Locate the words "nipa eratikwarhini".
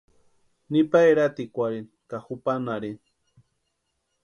0.71-1.91